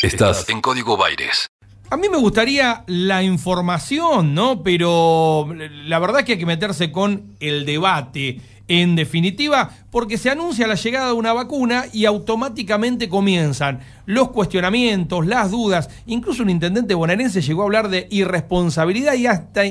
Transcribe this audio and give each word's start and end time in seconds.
Estás 0.00 0.48
en 0.48 0.60
Código 0.60 0.96
Baires. 0.96 1.48
A 1.90 1.96
mí 1.96 2.08
me 2.08 2.18
gustaría 2.18 2.84
la 2.86 3.24
información, 3.24 4.32
¿no? 4.32 4.62
Pero 4.62 5.48
la 5.86 5.98
verdad 5.98 6.22
que 6.22 6.32
hay 6.32 6.38
que 6.38 6.46
meterse 6.46 6.92
con 6.92 7.34
el 7.40 7.66
debate, 7.66 8.40
en 8.68 8.94
definitiva, 8.94 9.70
porque 9.90 10.16
se 10.16 10.30
anuncia 10.30 10.68
la 10.68 10.76
llegada 10.76 11.08
de 11.08 11.14
una 11.14 11.32
vacuna 11.32 11.86
y 11.92 12.04
automáticamente 12.04 13.08
comienzan 13.08 13.80
los 14.06 14.28
cuestionamientos, 14.30 15.26
las 15.26 15.50
dudas. 15.50 15.90
Incluso 16.06 16.44
un 16.44 16.50
intendente 16.50 16.94
bonaerense 16.94 17.42
llegó 17.42 17.62
a 17.62 17.64
hablar 17.64 17.88
de 17.88 18.06
irresponsabilidad 18.12 19.14
y 19.14 19.26
hasta, 19.26 19.62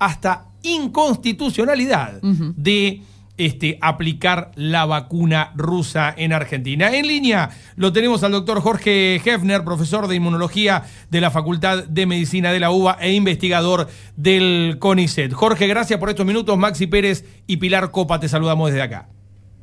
hasta 0.00 0.46
inconstitucionalidad 0.62 2.20
de 2.22 3.02
este, 3.38 3.78
aplicar 3.80 4.50
la 4.54 4.86
vacuna 4.86 5.52
rusa 5.56 6.14
en 6.16 6.32
Argentina. 6.32 6.96
En 6.96 7.06
línea 7.06 7.50
lo 7.76 7.92
tenemos 7.92 8.22
al 8.22 8.32
doctor 8.32 8.60
Jorge 8.60 9.16
Hefner, 9.16 9.64
profesor 9.64 10.08
de 10.08 10.16
inmunología 10.16 10.84
de 11.10 11.20
la 11.20 11.30
Facultad 11.30 11.84
de 11.84 12.06
Medicina 12.06 12.52
de 12.52 12.60
la 12.60 12.70
UBA 12.70 12.98
e 13.00 13.12
investigador 13.12 13.88
del 14.16 14.76
CONICET. 14.78 15.32
Jorge, 15.32 15.66
gracias 15.66 15.98
por 15.98 16.08
estos 16.08 16.26
minutos. 16.26 16.56
Maxi 16.58 16.86
Pérez 16.86 17.24
y 17.46 17.58
Pilar 17.58 17.90
Copa, 17.90 18.20
te 18.20 18.28
saludamos 18.28 18.70
desde 18.70 18.82
acá. 18.82 19.08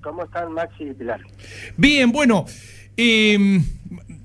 ¿Cómo 0.02 0.24
están 0.24 0.52
Maxi 0.52 0.84
y 0.84 0.94
Pilar? 0.94 1.21
Bien, 1.77 2.12
bueno. 2.12 2.46
Em, 2.96 3.63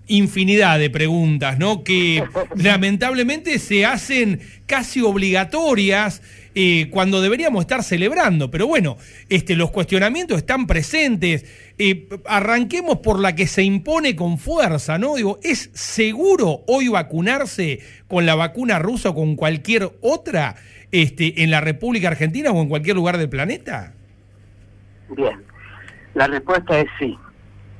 infinidad 0.08 0.78
de 0.78 0.90
preguntas, 0.90 1.58
¿no? 1.58 1.84
Que 1.84 2.24
lamentablemente 2.56 3.58
se 3.58 3.86
hacen 3.86 4.40
casi 4.66 5.00
obligatorias 5.00 6.22
eh, 6.54 6.88
cuando 6.90 7.20
deberíamos 7.20 7.62
estar 7.62 7.82
celebrando. 7.82 8.50
Pero 8.50 8.66
bueno, 8.66 8.96
este, 9.28 9.56
los 9.56 9.70
cuestionamientos 9.70 10.38
están 10.38 10.66
presentes. 10.66 11.44
Arranquemos 12.26 12.98
por 12.98 13.20
la 13.20 13.34
que 13.34 13.46
se 13.46 13.62
impone 13.62 14.16
con 14.16 14.38
fuerza, 14.38 14.98
¿no? 14.98 15.14
Digo, 15.14 15.38
¿es 15.42 15.70
seguro 15.74 16.62
hoy 16.66 16.88
vacunarse 16.88 17.80
con 18.08 18.26
la 18.26 18.34
vacuna 18.34 18.78
rusa 18.78 19.10
o 19.10 19.14
con 19.14 19.36
cualquier 19.36 19.90
otra 20.00 20.56
este, 20.90 21.42
en 21.42 21.50
la 21.50 21.60
República 21.60 22.08
Argentina 22.08 22.50
o 22.50 22.60
en 22.60 22.68
cualquier 22.68 22.96
lugar 22.96 23.18
del 23.18 23.28
planeta? 23.28 23.94
Bien, 25.10 25.42
la 26.14 26.26
respuesta 26.26 26.78
es 26.78 26.86
sí, 26.98 27.16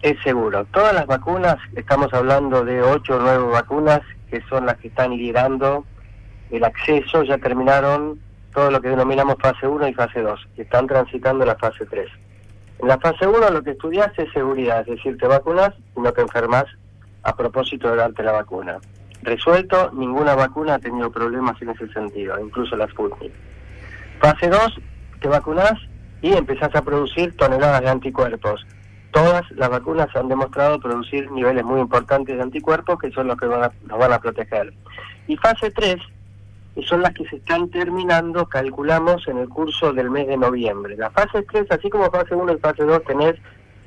es 0.02 0.16
seguro. 0.22 0.64
Todas 0.66 0.94
las 0.94 1.06
vacunas, 1.06 1.56
estamos 1.74 2.12
hablando 2.12 2.64
de 2.64 2.82
ocho 2.82 3.16
o 3.16 3.20
nueve 3.20 3.44
vacunas, 3.44 4.00
que 4.30 4.40
son 4.48 4.66
las 4.66 4.76
que 4.78 4.88
están 4.88 5.10
liderando 5.10 5.84
el 6.50 6.64
acceso, 6.64 7.22
ya 7.24 7.38
terminaron 7.38 8.18
todo 8.52 8.70
lo 8.70 8.80
que 8.80 8.88
denominamos 8.88 9.36
fase 9.40 9.66
1 9.66 9.88
y 9.88 9.94
fase 9.94 10.22
2, 10.22 10.48
que 10.56 10.62
están 10.62 10.86
transitando 10.86 11.44
la 11.44 11.56
fase 11.56 11.86
3. 11.86 12.08
En 12.80 12.88
la 12.88 12.98
fase 12.98 13.26
1 13.26 13.50
lo 13.50 13.62
que 13.62 13.72
estudias 13.72 14.10
es 14.16 14.32
seguridad, 14.32 14.80
es 14.80 14.96
decir, 14.96 15.18
te 15.18 15.26
vacunas 15.26 15.70
y 15.96 16.00
no 16.00 16.12
te 16.12 16.22
enfermas 16.22 16.64
a 17.22 17.36
propósito 17.36 17.90
de 17.90 17.96
darte 17.96 18.22
la 18.22 18.32
vacuna. 18.32 18.78
Resuelto, 19.22 19.90
ninguna 19.92 20.34
vacuna 20.34 20.74
ha 20.74 20.78
tenido 20.78 21.10
problemas 21.10 21.60
en 21.60 21.70
ese 21.70 21.88
sentido, 21.92 22.38
incluso 22.38 22.76
la 22.76 22.88
Sputnik. 22.88 23.32
Fase 24.20 24.48
2, 24.48 24.80
te 25.20 25.28
vacunas 25.28 25.74
y 26.22 26.32
empezás 26.32 26.74
a 26.74 26.82
producir 26.82 27.36
toneladas 27.36 27.80
de 27.80 27.90
anticuerpos. 27.90 28.64
Todas 29.12 29.50
las 29.52 29.68
vacunas 29.70 30.14
han 30.14 30.28
demostrado 30.28 30.78
producir 30.78 31.30
niveles 31.30 31.64
muy 31.64 31.80
importantes 31.80 32.36
de 32.36 32.42
anticuerpos 32.42 32.98
que 32.98 33.10
son 33.10 33.26
los 33.26 33.36
que 33.36 33.46
van 33.46 33.70
nos 33.86 33.98
van 33.98 34.12
a 34.12 34.20
proteger. 34.20 34.72
Y 35.26 35.36
fase 35.36 35.70
3 35.70 35.96
son 36.82 37.02
las 37.02 37.12
que 37.12 37.26
se 37.28 37.36
están 37.36 37.70
terminando, 37.70 38.46
calculamos, 38.46 39.26
en 39.28 39.38
el 39.38 39.48
curso 39.48 39.92
del 39.92 40.10
mes 40.10 40.26
de 40.26 40.36
noviembre. 40.36 40.96
La 40.96 41.10
fase 41.10 41.42
3, 41.42 41.66
así 41.70 41.90
como 41.90 42.10
fase 42.10 42.34
1 42.34 42.52
y 42.52 42.58
fase 42.58 42.84
2, 42.84 43.02
tenés 43.04 43.34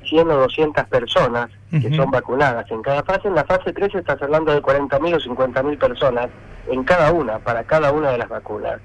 100 0.04 0.30
o 0.30 0.36
200 0.36 0.84
personas 0.86 1.48
que 1.70 1.94
son 1.94 2.10
vacunadas 2.10 2.70
en 2.70 2.82
cada 2.82 3.02
fase. 3.02 3.28
En 3.28 3.34
la 3.34 3.44
fase 3.44 3.72
3 3.72 3.94
estás 3.94 4.20
hablando 4.20 4.52
de 4.52 4.60
40.000 4.60 5.14
o 5.14 5.18
50.000 5.18 5.78
personas 5.78 6.28
en 6.68 6.84
cada 6.84 7.12
una, 7.12 7.38
para 7.38 7.64
cada 7.64 7.92
una 7.92 8.10
de 8.10 8.18
las 8.18 8.28
vacunas, 8.28 8.80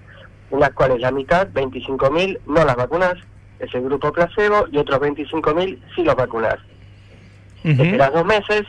en 0.51 0.59
las 0.59 0.71
cuales 0.71 1.01
la 1.01 1.11
mitad, 1.11 1.47
25.000, 1.49 2.39
no 2.47 2.65
las 2.65 2.75
vacunas, 2.75 3.15
es 3.59 3.73
el 3.73 3.83
grupo 3.83 4.11
placebo, 4.11 4.67
y 4.71 4.77
otros 4.77 4.99
25.000 4.99 5.79
sí 5.95 6.03
los 6.03 6.15
vacunas. 6.15 6.57
Esperas 7.63 8.13
dos 8.13 8.25
meses 8.25 8.63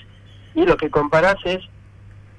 y 0.55 0.65
lo 0.65 0.77
que 0.77 0.91
comparás 0.91 1.37
es 1.45 1.61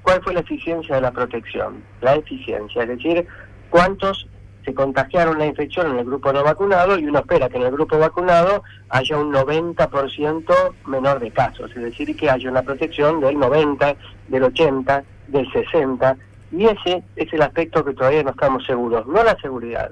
¿Cuál 0.01 0.21
fue 0.23 0.33
la 0.33 0.39
eficiencia 0.39 0.95
de 0.95 1.01
la 1.01 1.11
protección? 1.11 1.83
La 2.01 2.15
eficiencia, 2.15 2.83
es 2.83 2.89
decir, 2.89 3.27
cuántos 3.69 4.27
se 4.65 4.73
contagiaron 4.73 5.39
la 5.39 5.45
infección 5.45 5.91
en 5.91 5.99
el 5.99 6.05
grupo 6.05 6.33
no 6.33 6.43
vacunado 6.43 6.97
y 6.97 7.05
uno 7.05 7.19
espera 7.19 7.49
que 7.49 7.57
en 7.57 7.63
el 7.63 7.71
grupo 7.71 7.97
vacunado 7.97 8.63
haya 8.89 9.17
un 9.17 9.31
90% 9.31 10.53
menor 10.85 11.19
de 11.19 11.31
casos, 11.31 11.71
es 11.75 11.81
decir, 11.81 12.15
que 12.15 12.29
haya 12.29 12.49
una 12.49 12.61
protección 12.61 13.19
del 13.21 13.37
90, 13.39 13.95
del 14.27 14.43
80, 14.43 15.03
del 15.27 15.51
60, 15.51 16.17
y 16.51 16.65
ese 16.65 17.03
es 17.15 17.31
el 17.31 17.41
aspecto 17.41 17.85
que 17.85 17.93
todavía 17.93 18.23
no 18.23 18.31
estamos 18.31 18.65
seguros, 18.65 19.05
no 19.07 19.23
la 19.23 19.37
seguridad, 19.39 19.91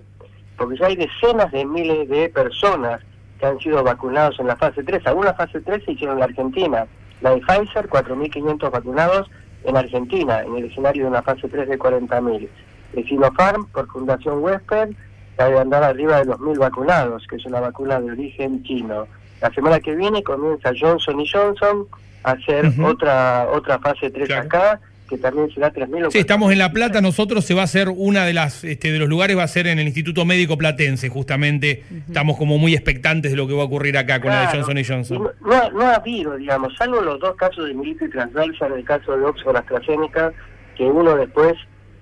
porque 0.58 0.78
ya 0.78 0.88
hay 0.88 0.96
decenas 0.96 1.52
de 1.52 1.66
miles 1.66 2.10
de 2.10 2.30
personas 2.30 3.02
que 3.40 3.46
han 3.46 3.60
sido 3.60 3.84
vacunados 3.84 4.40
en 4.40 4.48
la 4.48 4.56
fase 4.56 4.84
3, 4.84 5.06
alguna 5.06 5.34
fase 5.34 5.62
3 5.62 5.84
se 5.86 5.92
hicieron 5.92 6.16
en 6.16 6.20
la 6.20 6.26
Argentina, 6.26 6.88
la 7.22 7.32
de 7.32 7.42
Pfizer, 7.42 7.88
4.500 7.88 8.72
vacunados, 8.72 9.30
en 9.64 9.78
Argentina, 9.78 10.42
en 10.42 10.56
el 10.56 10.66
escenario 10.66 11.04
de 11.04 11.10
una 11.10 11.22
fase 11.22 11.48
3 11.48 11.68
de 11.68 11.80
40.000. 11.80 12.48
El 12.94 13.08
Sinopharm, 13.08 13.68
por 13.68 13.88
Fundación 13.88 14.44
Wesper, 14.44 14.90
debe 15.38 15.60
andar 15.60 15.84
arriba 15.84 16.20
de 16.20 16.26
los 16.26 16.40
1.000 16.40 16.60
vacunados, 16.60 17.26
que 17.28 17.36
es 17.36 17.46
una 17.46 17.60
vacuna 17.60 18.00
de 18.00 18.12
origen 18.12 18.64
chino. 18.64 19.08
La 19.42 19.52
semana 19.52 19.80
que 19.80 19.96
viene 19.96 20.24
comienza 20.24 20.72
Johnson 20.80 21.20
y 21.20 21.30
Johnson 21.30 21.88
a 22.24 22.32
hacer 22.32 22.72
otra 22.84 23.48
otra 23.52 23.78
fase 23.80 24.10
3 24.10 24.32
acá 24.32 24.80
que 25.08 25.18
también 25.18 25.50
será 25.52 25.72
3.000. 25.74 26.12
Sí, 26.12 26.20
estamos 26.20 26.52
en 26.52 26.60
La 26.60 26.72
Plata, 26.72 27.02
nosotros 27.02 27.46
se 27.46 27.54
va 27.54 27.62
a 27.62 27.64
hacer, 27.66 27.90
una 27.90 28.26
de 28.26 28.34
las 28.34 28.64
este, 28.64 28.92
de 28.92 29.00
los 29.00 29.10
lugares 29.10 29.38
va 29.38 29.44
a 29.44 29.48
ser 29.48 29.68
en 29.68 29.80
el 29.80 29.88
Instituto 29.88 30.26
Médico 30.26 30.58
Platense, 30.58 31.10
justamente. 31.10 31.84
Estamos 32.08 32.38
como 32.38 32.58
muy 32.58 32.74
expectantes 32.74 33.32
de 33.32 33.38
lo 33.38 33.48
que 33.48 33.54
va 33.54 33.64
a 33.64 33.66
ocurrir 33.66 33.98
acá 33.98 34.22
con 34.22 34.32
la 34.32 34.42
de 34.42 34.48
Johnson 34.48 34.78
y 34.78 34.84
Johnson. 34.84 35.30
No, 35.42 35.86
ha 35.86 35.96
habido, 35.96 36.36
digamos, 36.38 36.76
salvo 36.76 37.02
los 37.02 37.20
dos 37.20 37.36
casos 37.36 37.68
de 37.68 37.74
militar 37.74 38.08
y 38.08 38.12
transversa 38.12 38.68
en 38.68 38.74
el 38.74 38.84
caso 38.84 39.18
de 39.18 39.26
Oxford 39.26 39.56
AstraZeneca, 39.56 40.34
que 40.76 40.84
uno 40.84 41.16
después 41.16 41.54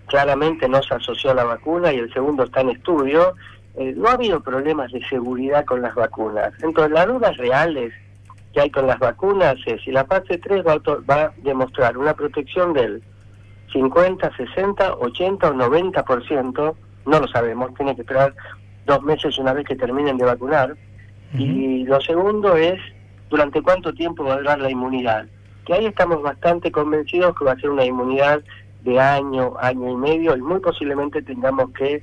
claramente 0.07 0.67
no 0.67 0.81
se 0.83 0.93
asoció 0.93 1.31
a 1.31 1.35
la 1.35 1.43
vacuna 1.43 1.93
y 1.93 1.97
el 1.97 2.13
segundo 2.13 2.43
está 2.43 2.61
en 2.61 2.69
estudio, 2.69 3.33
eh, 3.77 3.93
no 3.95 4.07
ha 4.07 4.13
habido 4.13 4.41
problemas 4.41 4.91
de 4.91 5.03
seguridad 5.07 5.65
con 5.65 5.81
las 5.81 5.95
vacunas. 5.95 6.53
Entonces, 6.61 6.91
las 6.91 7.07
dudas 7.07 7.35
reales 7.37 7.93
que 8.55 8.61
hay 8.61 8.69
con 8.69 8.87
las 8.87 8.99
vacunas 8.99 9.57
es 9.65 9.81
si 9.83 9.91
la 9.91 10.05
fase 10.05 10.37
3 10.37 10.63
va 10.65 11.23
a, 11.23 11.31
demostrar 11.43 11.97
una 11.97 12.13
protección 12.13 12.71
del 12.71 13.03
50, 13.73 14.31
60, 14.33 14.93
80 14.95 15.49
o 15.49 15.53
90%, 15.53 16.75
no 17.05 17.19
lo 17.19 17.27
sabemos, 17.27 17.73
tiene 17.73 17.95
que 17.95 18.01
esperar 18.01 18.33
dos 18.85 19.03
meses 19.03 19.37
una 19.37 19.51
vez 19.51 19.67
que 19.67 19.75
terminen 19.75 20.17
de 20.17 20.23
vacunar. 20.23 20.77
Y 21.37 21.83
lo 21.83 21.99
segundo 21.99 22.55
es 22.55 22.79
durante 23.29 23.61
cuánto 23.61 23.93
tiempo 23.93 24.23
va 24.23 24.35
a 24.35 24.37
durar 24.37 24.59
la 24.59 24.71
inmunidad, 24.71 25.25
que 25.65 25.73
ahí 25.73 25.85
estamos 25.87 26.21
bastante 26.21 26.71
convencidos 26.71 27.35
que 27.37 27.43
va 27.43 27.51
a 27.51 27.59
ser 27.59 27.71
una 27.71 27.83
inmunidad 27.83 28.41
de 28.83 28.97
año, 28.97 29.55
año 29.59 29.91
y 29.91 29.95
medio 29.97 30.37
y 30.37 30.41
muy 30.41 30.61
posiblemente 30.61 31.21
tengamos 31.21 31.71
que 31.71 32.01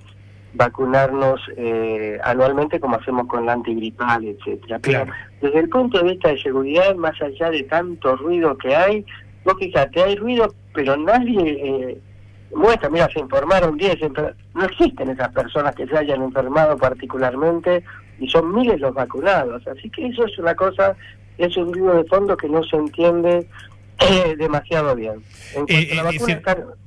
vacunarnos 0.53 1.41
eh, 1.57 2.19
anualmente 2.23 2.79
como 2.79 2.97
hacemos 2.97 3.27
con 3.27 3.47
la 3.47 3.55
antigripal, 3.55 4.25
etcétera. 4.27 4.79
Pero 4.83 5.07
desde 5.43 5.59
el 5.59 5.69
punto 5.69 5.99
de 5.99 6.11
vista 6.11 6.29
de 6.29 6.41
seguridad, 6.41 6.95
más 6.95 7.21
allá 7.21 7.51
de 7.51 7.65
tanto 7.65 8.17
ruido 8.17 8.57
que 8.57 8.75
hay, 8.75 9.05
vos 9.45 9.57
fíjate, 9.59 10.01
hay 10.01 10.15
ruido, 10.15 10.55
pero 10.73 10.97
nadie 10.97 11.41
eh, 11.41 11.99
muestra, 12.55 12.89
mira, 12.89 13.09
se 13.13 13.19
informaron 13.19 13.77
10, 13.77 13.99
no 14.55 14.65
existen 14.65 15.11
esas 15.11 15.31
personas 15.33 15.75
que 15.75 15.87
se 15.89 15.99
hayan 15.99 16.23
enfermado 16.23 16.77
particularmente 16.79 17.83
y 18.21 18.29
son 18.29 18.55
miles 18.55 18.81
los 18.81 18.95
vacunados, 18.95 19.67
así 19.67 19.91
que 19.91 20.07
eso 20.07 20.25
es 20.25 20.39
una 20.39 20.55
cosa, 20.55 20.97
es 21.39 21.57
un 21.57 21.75
ruido 21.75 21.97
de 21.97 22.05
fondo 22.05 22.37
que 22.37 22.49
no 22.49 22.63
se 22.63 22.77
entiende 22.77 23.49
demasiado 24.37 24.95
bien. 24.95 25.23
Eh, 25.69 25.91
eh, 25.93 26.37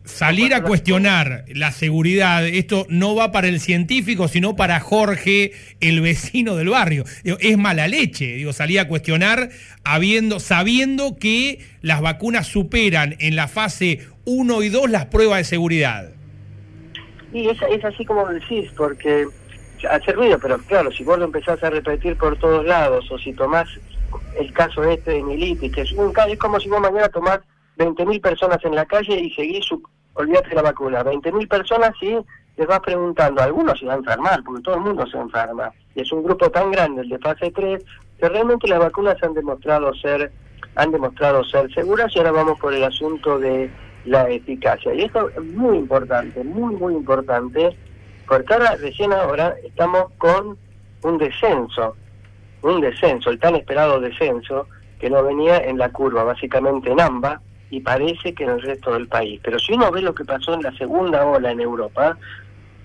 salir 0.03 0.53
a 0.53 0.63
cuestionar 0.63 1.45
la 1.47 1.71
seguridad, 1.71 2.45
esto 2.45 2.85
no 2.89 3.15
va 3.15 3.31
para 3.31 3.47
el 3.47 3.59
científico, 3.59 4.27
sino 4.27 4.55
para 4.55 4.79
Jorge, 4.79 5.51
el 5.81 6.01
vecino 6.01 6.55
del 6.55 6.69
barrio. 6.69 7.05
es 7.23 7.57
mala 7.57 7.87
leche, 7.87 8.25
digo, 8.35 8.53
salir 8.53 8.79
a 8.79 8.87
cuestionar 8.87 9.49
habiendo, 9.83 10.39
sabiendo 10.39 11.17
que 11.17 11.59
las 11.81 12.01
vacunas 12.01 12.47
superan 12.47 13.15
en 13.19 13.35
la 13.35 13.47
fase 13.47 13.99
1 14.25 14.63
y 14.63 14.69
2 14.69 14.89
las 14.89 15.05
pruebas 15.05 15.39
de 15.39 15.43
seguridad. 15.43 16.09
Y 17.33 17.49
es, 17.49 17.57
es 17.69 17.83
así 17.83 18.05
como 18.05 18.27
decís, 18.29 18.71
porque 18.77 19.27
hace 19.89 20.11
ruido, 20.13 20.39
pero 20.39 20.57
claro, 20.59 20.91
si 20.91 21.03
vos 21.03 21.19
lo 21.19 21.25
empezás 21.25 21.61
a 21.63 21.69
repetir 21.69 22.17
por 22.17 22.37
todos 22.37 22.65
lados, 22.65 23.09
o 23.11 23.17
si 23.17 23.33
tomás 23.33 23.67
el 24.37 24.51
caso 24.53 24.83
este 24.83 25.11
de 25.11 25.23
Militi, 25.23 25.69
que 25.69 25.81
es 25.81 25.91
un 25.93 26.13
es 26.27 26.37
como 26.39 26.59
si 26.59 26.69
vos 26.69 26.79
mañana 26.79 27.09
tomás 27.09 27.39
20.000 27.77 28.21
personas 28.21 28.63
en 28.63 28.75
la 28.75 28.85
calle 28.85 29.19
y 29.19 29.31
seguís, 29.31 29.67
olvídate 30.13 30.55
la 30.55 30.61
vacuna, 30.61 31.03
20.000 31.03 31.47
personas 31.47 31.91
y 32.01 32.17
les 32.57 32.67
vas 32.67 32.79
preguntando, 32.79 33.41
algunos 33.41 33.77
se 33.79 33.85
van 33.85 33.95
a 33.95 33.99
enfermar, 33.99 34.43
porque 34.43 34.61
todo 34.61 34.75
el 34.75 34.81
mundo 34.81 35.05
se 35.07 35.17
enferma, 35.17 35.71
y 35.93 36.01
es 36.01 36.11
un 36.11 36.23
grupo 36.23 36.49
tan 36.49 36.71
grande, 36.71 37.01
el 37.01 37.09
de 37.09 37.19
fase 37.19 37.51
3, 37.51 37.83
que 38.19 38.29
realmente 38.29 38.67
las 38.67 38.79
vacunas 38.79 39.21
han 39.21 39.33
demostrado 39.33 39.93
ser 39.95 40.31
han 40.75 40.91
demostrado 40.91 41.43
ser 41.45 41.73
seguras 41.73 42.13
y 42.15 42.19
ahora 42.19 42.31
vamos 42.31 42.59
por 42.59 42.73
el 42.73 42.83
asunto 42.83 43.39
de 43.39 43.69
la 44.05 44.29
eficacia. 44.29 44.93
Y 44.93 45.03
esto 45.03 45.29
es 45.29 45.43
muy 45.43 45.77
importante, 45.77 46.43
muy, 46.43 46.75
muy 46.75 46.93
importante, 46.93 47.75
porque 48.27 48.53
ahora, 48.53 48.75
recién 48.75 49.13
ahora, 49.13 49.55
estamos 49.63 50.11
con 50.17 50.57
un 51.03 51.17
descenso, 51.17 51.95
un 52.65 52.81
descenso, 52.81 53.29
el 53.29 53.39
tan 53.39 53.55
esperado 53.55 53.99
descenso 53.99 54.67
que 54.99 55.09
no 55.09 55.23
venía 55.23 55.57
en 55.57 55.77
la 55.77 55.89
curva, 55.89 56.23
básicamente 56.23 56.91
en 56.91 56.99
AMBA, 56.99 57.41
y 57.69 57.81
parece 57.81 58.33
que 58.33 58.43
en 58.43 58.51
el 58.51 58.61
resto 58.61 58.93
del 58.93 59.07
país. 59.07 59.39
Pero 59.43 59.59
si 59.59 59.73
uno 59.73 59.91
ve 59.91 60.01
lo 60.01 60.15
que 60.15 60.23
pasó 60.23 60.53
en 60.53 60.61
la 60.61 60.71
segunda 60.73 61.25
ola 61.25 61.51
en 61.51 61.59
Europa, 61.59 62.17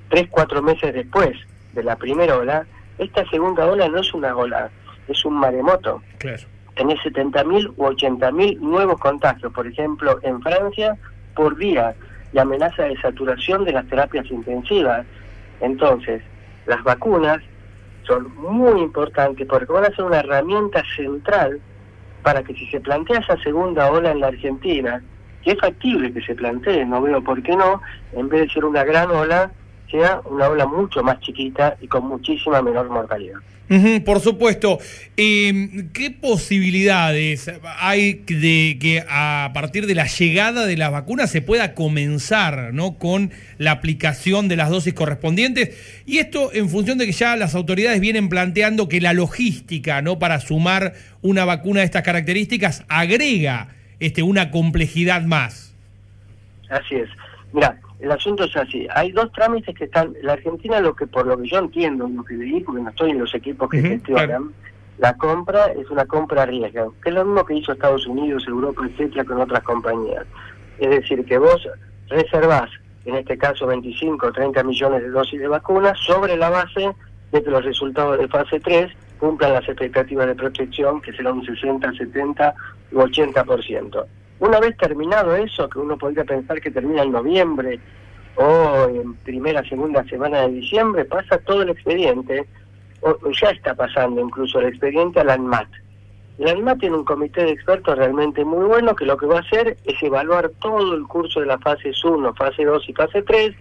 tres, 0.09 0.29
cuatro 0.31 0.63
meses 0.63 0.93
después 0.95 1.31
de 1.73 1.83
la 1.83 1.97
primera 1.97 2.37
ola, 2.37 2.67
esta 2.99 3.29
segunda 3.31 3.67
ola 3.67 3.89
no 3.89 4.01
es 4.01 4.13
una 4.13 4.37
ola, 4.37 4.71
es 5.09 5.25
un 5.25 5.39
maremoto. 5.39 6.03
Claro. 6.19 6.43
Tenés 6.75 6.99
70.000 7.01 7.75
u 7.77 7.85
80.000 7.85 8.59
nuevos 8.59 8.99
contagios, 9.01 9.53
por 9.53 9.67
ejemplo, 9.67 10.19
en 10.23 10.41
Francia, 10.41 10.97
por 11.35 11.57
día, 11.57 11.95
y 12.33 12.39
amenaza 12.39 12.85
de 12.85 13.01
saturación 13.01 13.65
de 13.65 13.73
las 13.73 13.87
terapias 13.87 14.31
intensivas. 14.31 15.05
Entonces, 15.61 16.23
las 16.67 16.83
vacunas 16.83 17.43
muy 18.19 18.81
importantes 18.81 19.47
porque 19.47 19.73
van 19.73 19.85
a 19.85 19.95
ser 19.95 20.05
una 20.05 20.21
herramienta 20.21 20.83
central 20.97 21.61
para 22.23 22.43
que 22.43 22.55
si 22.55 22.67
se 22.67 22.81
plantea 22.81 23.21
esa 23.21 23.37
segunda 23.39 23.91
ola 23.91 24.11
en 24.11 24.21
la 24.21 24.29
Argentina, 24.29 25.03
que 25.43 25.53
es 25.53 25.59
factible 25.59 26.13
que 26.13 26.21
se 26.21 26.35
plantee, 26.35 26.85
no 26.85 27.01
veo 27.01 27.23
por 27.23 27.43
qué 27.43 27.57
no, 27.57 27.81
en 28.13 28.29
vez 28.29 28.43
de 28.43 28.49
ser 28.51 28.65
una 28.65 28.85
gran 28.85 29.11
ola, 29.11 29.51
sea 29.91 30.21
una 30.25 30.49
ola 30.49 30.67
mucho 30.67 31.03
más 31.03 31.21
chiquita 31.21 31.77
y 31.81 31.89
con 31.89 32.07
muchísima 32.07 32.63
menor 32.63 32.89
mortalidad. 32.89 33.39
por 34.05 34.21
supuesto. 34.21 34.79
Em, 35.17 35.91
¿Qué 35.93 36.11
posibilidades 36.11 37.51
hay 37.81 38.25
de 38.27 38.79
que 38.81 39.05
a 39.09 39.51
partir 39.55 39.87
de 39.87 39.95
la 39.95 40.07
llegada 40.07 40.67
de 40.67 40.77
las 40.77 40.91
vacunas 40.91 41.31
se 41.31 41.43
pueda 41.43 41.75
comenzar 41.75 42.75
¿no? 42.75 42.99
con 42.99 43.31
la 43.59 43.73
aplicación 43.73 44.49
de 44.49 44.57
las 44.57 44.71
dosis 44.71 44.95
correspondientes? 44.95 46.03
Y 46.07 46.19
esto 46.19 46.51
en 46.53 46.69
función 46.69 46.99
de 46.99 47.07
que 47.07 47.13
ya 47.13 47.37
las 47.37 47.55
autoridades 47.55 48.01
vienen 48.01 48.29
planteando 48.29 48.89
que 48.89 49.01
la 49.01 49.13
logística 49.13 50.03
¿no? 50.03 50.19
para 50.19 50.41
sumar 50.41 50.95
una 51.23 51.45
vacuna 51.45 51.81
de 51.81 51.87
estas 51.87 52.03
características 52.03 52.85
agrega 52.89 53.69
este, 54.01 54.23
una 54.23 54.51
complejidad 54.51 55.23
más. 55.23 55.75
Así 56.71 56.97
es. 56.97 57.09
Mira, 57.53 57.79
el 58.01 58.11
asunto 58.11 58.45
es 58.45 58.57
así. 58.57 58.87
Hay 58.95 59.13
dos 59.13 59.31
trámites 59.33 59.75
que 59.75 59.85
están. 59.85 60.15
La 60.23 60.33
Argentina, 60.33 60.81
lo 60.81 60.95
que 60.95 61.07
por 61.07 61.27
lo 61.27 61.37
que 61.39 61.49
yo 61.49 61.59
entiendo, 61.59 62.09
lo 62.09 62.25
que 62.25 62.35
leí, 62.35 62.61
porque 62.61 62.83
no 62.83 62.91
estoy 62.91 63.11
en 63.11 63.19
los 63.19 63.35
equipos 63.35 63.69
que 63.69 63.83
gestionan, 63.83 64.53
la 64.99 65.17
compra 65.17 65.67
es 65.67 65.89
una 65.91 66.07
compra 66.07 66.43
a 66.43 66.47
riesgo, 66.47 66.95
que 67.03 67.11
es 67.11 67.15
lo 67.15 67.25
mismo 67.25 67.45
que 67.45 67.55
hizo 67.55 67.73
Estados 67.73 68.07
Unidos, 68.07 68.45
Europa, 68.47 68.83
etcétera, 68.87 69.25
con 69.25 69.41
otras 69.41 69.63
compañías. 69.63 70.27
Es 70.79 70.91
decir, 70.91 71.25
que 71.25 71.39
vos 71.39 71.67
reservás, 72.09 72.71
en 73.05 73.17
este 73.17 73.37
caso 73.37 73.67
25 73.67 74.27
o 74.27 74.33
30 74.33 74.63
millones 74.63 75.03
de 75.03 75.11
dosis 75.11 75.41
de 75.41 75.49
vacunas, 75.49 75.99
sobre 76.07 76.37
la 76.37 76.51
base 76.51 76.91
de 77.33 77.43
que 77.43 77.51
los 77.51 77.65
resultados 77.65 78.19
de 78.19 78.29
fase 78.29 78.61
3 78.61 78.93
cumplan 79.19 79.53
las 79.53 79.69
expectativas 79.69 80.27
de 80.27 80.35
protección, 80.35 81.01
que 81.03 81.13
serán 81.13 81.39
un 81.39 81.45
60, 81.45 81.93
70 81.93 82.55
u 82.93 82.99
80%. 82.99 84.05
Una 84.41 84.59
vez 84.59 84.77
terminado 84.79 85.37
eso, 85.37 85.69
que 85.69 85.79
uno 85.79 85.99
podría 85.99 86.25
pensar 86.25 86.61
que 86.61 86.71
termina 86.71 87.03
en 87.03 87.13
noviembre 87.13 87.79
o 88.37 88.89
en 88.89 89.15
primera, 89.17 89.63
segunda 89.69 90.03
semana 90.05 90.43
de 90.43 90.55
diciembre, 90.55 91.05
pasa 91.05 91.39
todo 91.39 91.63
el 91.63 91.69
expediente, 91.69 92.47
o 93.03 93.17
ya 93.39 93.51
está 93.51 93.75
pasando 93.75 94.21
incluso 94.21 94.61
el 94.61 94.67
expediente 94.67 95.21
al 95.21 95.31
ANMAT. 95.31 95.69
El 96.39 96.49
ANMAT 96.49 96.81
tiene 96.81 96.97
un 96.97 97.05
comité 97.05 97.45
de 97.45 97.51
expertos 97.51 97.99
realmente 97.99 98.43
muy 98.47 98.65
bueno 98.65 98.97
que 98.97 99.05
lo 99.05 99.19
que 99.19 99.27
va 99.27 99.37
a 99.37 99.41
hacer 99.41 99.77
es 99.85 100.03
evaluar 100.03 100.51
todo 100.61 100.95
el 100.95 101.05
curso 101.05 101.41
de 101.41 101.47
la 101.47 101.59
fase 101.59 101.93
1, 102.03 102.35
fase 102.35 102.65
2 102.65 102.89
y 102.89 102.93
fase 102.95 103.23
3 103.23 103.55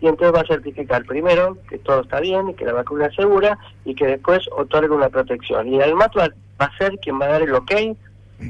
y 0.00 0.08
entonces 0.08 0.34
va 0.34 0.40
a 0.40 0.46
certificar 0.46 1.04
primero 1.04 1.56
que 1.68 1.78
todo 1.78 2.00
está 2.00 2.18
bien 2.18 2.48
y 2.48 2.54
que 2.54 2.64
la 2.64 2.72
vacuna 2.72 3.06
es 3.06 3.14
segura 3.14 3.56
y 3.84 3.94
que 3.94 4.06
después 4.06 4.48
otorgue 4.50 4.90
una 4.90 5.10
protección. 5.10 5.68
Y 5.68 5.76
el 5.76 5.92
ANMAT 5.92 6.16
va 6.16 6.28
a 6.58 6.76
ser 6.76 6.98
quien 6.98 7.20
va 7.20 7.26
a 7.26 7.28
dar 7.28 7.42
el 7.42 7.54
ok 7.54 7.72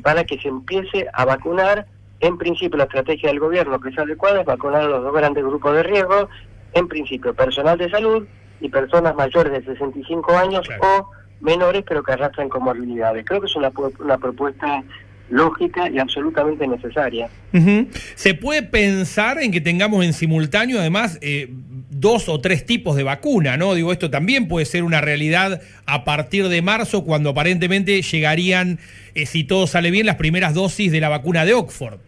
para 0.03 0.25
que 0.25 0.39
se 0.39 0.49
empiece 0.49 1.07
a 1.13 1.25
vacunar. 1.25 1.87
En 2.21 2.39
principio, 2.39 2.79
la 2.79 2.85
estrategia 2.85 3.29
del 3.29 3.41
gobierno 3.41 3.81
que 3.81 3.91
es 3.91 3.99
adecuada 3.99 4.41
es 4.41 4.47
vacunar 4.47 4.83
a 4.83 4.89
los 4.89 5.03
dos 5.03 5.15
grandes 5.15 5.45
grupos 5.45 5.75
de 5.75 5.83
riesgo, 5.83 6.29
en 6.73 6.89
principio 6.89 7.35
personal 7.35 7.79
de 7.79 7.91
salud 7.91 8.27
y 8.61 8.69
personas 8.69 9.15
mayores 9.15 9.53
de 9.53 9.75
65 9.75 10.37
años 10.37 10.67
o 10.81 11.11
menores 11.41 11.85
pero 11.87 12.03
que 12.03 12.13
arrastran 12.13 12.49
comorbilidades. 12.49 13.25
Creo 13.27 13.41
que 13.41 13.47
es 13.47 13.57
una, 13.57 13.71
una 13.99 14.19
propuesta 14.19 14.83
lógica 15.31 15.89
y 15.89 15.99
absolutamente 15.99 16.67
necesaria. 16.67 17.29
¿Se 18.15 18.35
puede 18.35 18.63
pensar 18.63 19.39
en 19.39 19.53
que 19.53 19.61
tengamos 19.61 20.05
en 20.05 20.13
simultáneo, 20.13 20.79
además, 20.79 21.19
eh, 21.23 21.51
dos 22.05 22.29
o 22.29 22.39
tres 22.39 22.67
tipos 22.67 22.97
de 22.97 23.03
vacuna, 23.03 23.57
¿no? 23.57 23.73
Digo, 23.73 23.91
esto 23.91 24.11
también 24.11 24.47
puede 24.47 24.67
ser 24.67 24.85
una 24.85 25.01
realidad 25.01 25.63
a 25.87 26.05
partir 26.05 26.49
de 26.49 26.61
marzo, 26.61 27.03
cuando 27.03 27.31
aparentemente 27.31 28.03
llegarían, 28.03 28.79
eh, 29.15 29.25
si 29.25 29.43
todo 29.45 29.67
sale 29.67 29.91
bien, 29.91 30.05
las 30.05 30.17
primeras 30.17 30.53
dosis 30.53 30.93
de 30.93 31.01
la 31.01 31.09
vacuna 31.09 31.47
de 31.47 31.55
Oxford. 31.55 31.99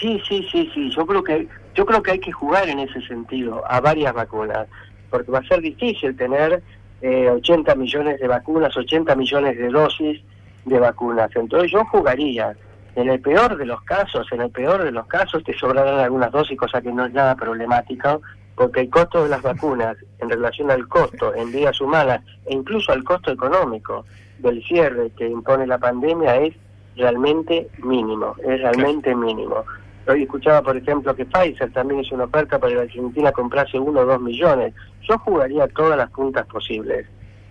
Sí, 0.00 0.20
sí, 0.28 0.44
sí, 0.50 0.68
sí. 0.74 0.90
Yo 0.90 1.06
creo 1.06 1.22
que 1.22 1.46
yo 1.76 1.86
creo 1.86 2.02
que 2.02 2.10
hay 2.10 2.18
que 2.18 2.32
jugar 2.32 2.68
en 2.68 2.80
ese 2.80 3.00
sentido 3.02 3.62
a 3.68 3.80
varias 3.80 4.12
vacunas, 4.12 4.66
porque 5.10 5.30
va 5.30 5.38
a 5.38 5.44
ser 5.46 5.60
difícil 5.60 6.16
tener 6.16 6.60
eh, 7.00 7.30
80 7.30 7.72
millones 7.76 8.18
de 8.18 8.26
vacunas, 8.26 8.76
80 8.76 9.14
millones 9.14 9.56
de 9.56 9.68
dosis 9.68 10.20
de 10.64 10.78
vacunas. 10.80 11.30
Entonces 11.36 11.70
yo 11.70 11.84
jugaría. 11.84 12.56
En 12.96 13.08
el 13.08 13.20
peor 13.20 13.56
de 13.56 13.64
los 13.64 13.80
casos, 13.82 14.26
en 14.32 14.40
el 14.40 14.50
peor 14.50 14.82
de 14.82 14.90
los 14.90 15.06
casos 15.06 15.44
te 15.44 15.56
sobrarán 15.56 16.00
algunas 16.00 16.32
dosis, 16.32 16.58
cosa 16.58 16.82
que 16.82 16.92
no 16.92 17.06
es 17.06 17.12
nada 17.12 17.36
problemática, 17.36 18.18
porque 18.54 18.80
el 18.80 18.90
costo 18.90 19.22
de 19.22 19.30
las 19.30 19.42
vacunas 19.42 19.96
en 20.18 20.28
relación 20.28 20.70
al 20.70 20.86
costo 20.88 21.34
en 21.34 21.50
vidas 21.50 21.80
humanas 21.80 22.22
e 22.46 22.54
incluso 22.54 22.92
al 22.92 23.04
costo 23.04 23.30
económico 23.30 24.04
del 24.38 24.62
cierre 24.64 25.10
que 25.16 25.28
impone 25.28 25.66
la 25.66 25.78
pandemia 25.78 26.36
es 26.36 26.54
realmente 26.96 27.68
mínimo, 27.78 28.34
es 28.42 28.60
realmente 28.60 29.14
mínimo. 29.14 29.64
Hoy 30.06 30.22
escuchaba, 30.22 30.62
por 30.62 30.76
ejemplo, 30.76 31.14
que 31.14 31.26
Pfizer 31.26 31.72
también 31.72 32.00
hizo 32.00 32.14
una 32.14 32.24
oferta 32.24 32.58
para 32.58 32.74
la 32.74 32.82
Argentina 32.82 33.32
comprarse 33.32 33.78
uno 33.78 34.00
o 34.00 34.06
dos 34.06 34.20
millones. 34.20 34.74
Yo 35.08 35.18
jugaría 35.18 35.68
todas 35.68 35.96
las 35.96 36.10
puntas 36.10 36.46
posibles 36.46 37.06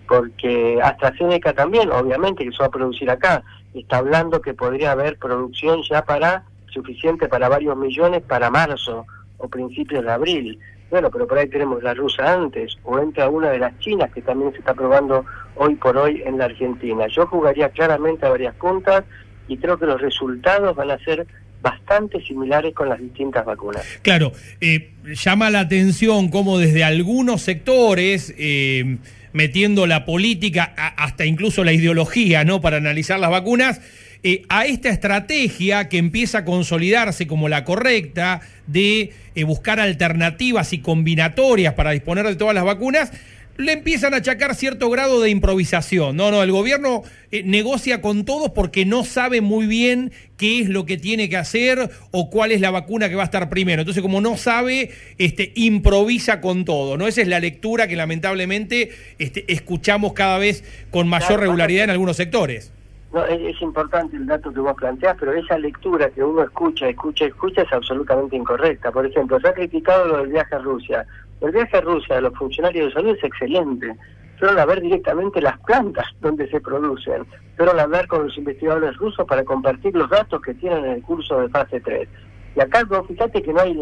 porque 0.10 0.80
AstraZeneca 0.82 1.54
también, 1.54 1.92
obviamente, 1.92 2.44
que 2.44 2.52
se 2.52 2.58
va 2.58 2.66
a 2.66 2.72
producir 2.72 3.10
acá, 3.12 3.44
está 3.76 3.98
hablando 3.98 4.42
que 4.42 4.56
podría 4.56 4.94
haber 4.94 5.20
producción 5.20 5.84
ya 5.88 6.04
para 6.04 6.44
suficiente 6.74 7.28
para 7.28 7.48
varios 7.48 7.78
millones 7.78 8.24
para 8.24 8.50
marzo 8.50 9.06
o 9.38 9.48
principios 9.48 10.04
de 10.04 10.12
abril. 10.12 10.60
Bueno, 10.90 11.10
pero 11.12 11.28
por 11.28 11.38
ahí 11.38 11.48
tenemos 11.48 11.84
la 11.84 11.94
rusa 11.94 12.34
antes, 12.34 12.78
o 12.84 13.00
entra 13.00 13.30
una 13.30 13.52
de 13.52 13.60
las 13.60 13.78
chinas 13.80 14.12
que 14.12 14.22
también 14.22 14.52
se 14.52 14.60
está 14.60 14.74
probando 14.74 15.26
hoy 15.56 15.76
por 15.76 15.98
hoy 15.98 16.24
en 16.26 16.38
la 16.38 16.46
Argentina. 16.46 17.06
Yo 17.08 17.28
jugaría 17.28 17.70
claramente 17.70 18.26
a 18.26 18.30
varias 18.30 18.56
puntas 18.56 19.04
y 19.48 19.58
creo 19.58 19.78
que 19.78 19.86
los 19.86 20.02
resultados 20.02 20.76
van 20.76 20.92
a 20.92 20.98
ser 21.00 21.28
bastante 21.62 22.22
similares 22.22 22.74
con 22.74 22.90
las 22.90 23.00
distintas 23.00 23.46
vacunas. 23.46 23.84
Claro, 24.02 24.32
eh, 24.62 24.94
llama 25.06 25.50
la 25.50 25.60
atención 25.62 26.30
cómo 26.30 26.58
desde 26.58 26.84
algunos 26.84 27.42
sectores... 27.42 28.34
Eh, 28.38 28.98
metiendo 29.34 29.86
la 29.88 30.06
política, 30.06 30.74
hasta 30.98 31.26
incluso 31.26 31.64
la 31.64 31.72
ideología, 31.72 32.44
¿no? 32.44 32.62
Para 32.62 32.78
analizar 32.78 33.20
las 33.20 33.30
vacunas, 33.30 33.82
eh, 34.22 34.44
a 34.50 34.66
esta 34.66 34.90
estrategia 34.90 35.88
que 35.88 35.98
empieza 35.98 36.40
a 36.40 36.46
consolidarse 36.46 37.26
como 37.26 37.48
la 37.48 37.64
correcta 37.64 38.42
de 38.68 39.14
eh, 39.34 39.44
buscar 39.46 39.80
alternativas 39.80 40.74
y 40.74 40.80
combinatorias 40.80 41.74
para 41.74 41.92
disponer 41.92 42.28
de 42.28 42.36
todas 42.36 42.54
las 42.54 42.66
vacunas, 42.66 43.12
le 43.60 43.74
empiezan 43.74 44.14
a 44.14 44.18
achacar 44.18 44.56
cierto 44.56 44.90
grado 44.90 45.22
de 45.22 45.30
improvisación. 45.30 46.16
No, 46.16 46.32
no, 46.32 46.44
el 46.44 46.52
gobierno 46.52 47.04
eh, 47.32 47.44
negocia 47.44 48.02
con 48.02 48.26
todos 48.26 48.52
porque 48.52 48.86
no 48.86 49.04
sabe 49.06 49.40
muy 49.40 49.68
bien 49.68 50.12
qué 50.38 50.62
es 50.62 50.70
lo 50.70 50.86
que 50.86 50.98
tiene 50.98 51.30
que 51.30 51.38
hacer 51.38 51.90
o 52.12 52.30
cuál 52.30 52.52
es 52.52 52.60
la 52.60 52.72
vacuna 52.72 53.10
que 53.10 53.16
va 53.16 53.24
a 53.24 53.26
estar 53.26 53.50
primero. 53.50 53.82
Entonces, 53.82 54.02
como 54.02 54.22
no 54.22 54.38
sabe, 54.38 54.92
este, 55.18 55.52
improvisa 55.56 56.42
con 56.42 56.64
todo. 56.66 56.98
¿no? 56.98 57.08
Esa 57.08 57.22
es 57.22 57.28
la 57.28 57.40
lectura 57.40 57.88
que 57.88 57.98
lamentablemente 57.98 58.92
este, 59.18 59.46
escuchamos 59.52 60.14
cada 60.14 60.38
vez 60.38 60.64
con 60.90 61.08
mayor 61.08 61.40
regularidad 61.40 61.86
en 61.86 61.90
algunos 61.90 62.18
sectores. 62.18 62.72
No, 63.12 63.26
es, 63.26 63.60
importante 63.62 64.18
el 64.18 64.28
dato 64.28 64.54
que 64.54 64.60
vos 64.60 64.76
planteás, 64.76 65.18
pero 65.20 65.34
esa 65.34 65.58
lectura 65.58 66.10
que 66.12 66.24
uno 66.24 66.44
escucha, 66.44 66.90
escucha, 66.90 67.26
escucha 67.26 67.64
es 67.64 67.74
absolutamente 67.74 68.36
incorrecta. 68.36 68.92
Por 68.92 69.06
ejemplo, 69.06 69.40
se 69.40 69.48
ha 69.48 69.54
criticado 69.54 70.08
lo 70.08 70.18
del 70.18 70.28
viaje 70.28 70.56
a 70.56 70.60
Rusia. 70.60 71.06
El 71.42 71.52
viaje 71.52 71.78
a 71.78 71.82
Rusia 71.82 72.16
de 72.16 72.22
los 72.22 72.36
funcionarios 72.36 72.88
de 72.88 72.94
salud 72.94 73.18
es 73.18 73.24
excelente. 73.24 73.96
Fueron 74.38 74.60
a 74.60 74.66
ver 74.66 74.82
directamente 74.82 75.42
las 75.42 75.60
plantas 75.62 76.06
donde 76.22 76.48
se 76.50 76.62
producen. 76.62 77.26
Fueron 77.58 77.80
a 77.80 77.84
hablar 77.84 78.08
con 78.08 78.26
los 78.28 78.38
investigadores 78.38 78.96
rusos 78.98 79.26
para 79.26 79.44
compartir 79.44 79.96
los 79.96 80.10
datos 80.10 80.40
que 80.42 80.54
tienen 80.54 80.86
en 80.86 80.92
el 80.92 81.02
curso 81.02 81.42
de 81.42 81.50
fase 81.50 81.82
3. 81.82 82.08
Y 82.56 82.62
acá 82.62 82.84
vos 82.84 83.08
fíjate 83.08 83.42
que 83.42 83.54
no 83.54 83.62
hay 83.62 83.76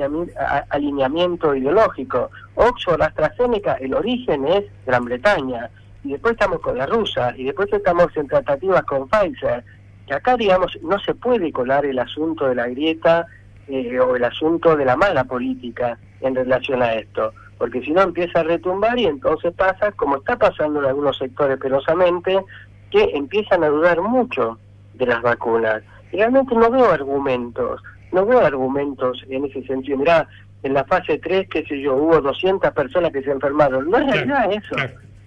alineamiento 0.70 1.54
ideológico. 1.54 2.32
Oxford, 2.56 3.02
AstraZeneca, 3.02 3.74
el 3.74 3.94
origen 3.94 4.48
es 4.48 4.64
Gran 4.86 5.04
Bretaña 5.04 5.70
y 6.08 6.14
después 6.14 6.34
estamos 6.34 6.62
con 6.62 6.78
la 6.78 6.86
rusa, 6.86 7.34
y 7.36 7.44
después 7.44 7.72
estamos 7.72 8.16
en 8.16 8.28
tratativas 8.28 8.84
con 8.84 9.10
Pfizer. 9.10 9.64
que 10.08 10.14
acá, 10.14 10.38
digamos, 10.38 10.78
no 10.82 10.98
se 11.00 11.14
puede 11.14 11.52
colar 11.52 11.86
el 11.86 12.00
asunto 12.00 12.48
de 12.48 12.56
la 12.56 12.68
grieta 12.68 13.26
eh, 13.68 14.00
o 14.00 14.16
el 14.16 14.24
asunto 14.24 14.78
de 14.78 14.86
la 14.86 14.96
mala 14.96 15.26
política 15.26 15.98
en 16.22 16.34
relación 16.34 16.82
a 16.82 16.94
esto, 16.94 17.34
porque 17.58 17.82
si 17.82 17.92
no 17.92 18.04
empieza 18.04 18.40
a 18.40 18.44
retumbar 18.44 18.98
y 18.98 19.06
entonces 19.06 19.54
pasa, 19.54 19.92
como 19.92 20.18
está 20.18 20.38
pasando 20.38 20.80
en 20.80 20.86
algunos 20.86 21.18
sectores 21.18 21.60
penosamente, 21.60 22.40
que 22.90 23.04
empiezan 23.14 23.66
a 23.66 23.68
dudar 23.68 24.02
mucho 24.02 24.58
de 24.94 25.08
las 25.08 25.22
vacunas. 25.22 25.84
realmente 26.14 26.56
no 26.56 26.72
veo 26.72 26.90
argumentos, 26.90 27.82
no 28.14 28.26
veo 28.26 28.40
argumentos 28.40 29.24
en 29.30 29.44
ese 29.46 29.62
sentido. 29.64 29.98
Mirá, 29.98 30.26
en 30.64 30.74
la 30.74 30.86
fase 30.86 31.20
3, 31.20 31.48
qué 31.50 31.66
sé 31.66 31.82
yo, 31.82 31.96
hubo 31.96 32.22
200 32.22 32.72
personas 32.72 33.12
que 33.12 33.22
se 33.22 33.32
enfermaron. 33.32 33.90
No 33.90 33.98
es 33.98 34.08
realidad 34.08 34.52
eso. 34.52 34.76